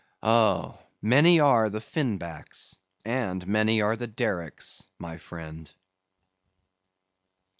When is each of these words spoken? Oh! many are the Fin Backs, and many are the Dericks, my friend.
Oh! 0.23 0.79
many 0.99 1.39
are 1.39 1.69
the 1.69 1.79
Fin 1.79 2.17
Backs, 2.17 2.79
and 3.05 3.45
many 3.45 3.83
are 3.83 3.95
the 3.95 4.07
Dericks, 4.07 4.83
my 4.97 5.19
friend. 5.19 5.71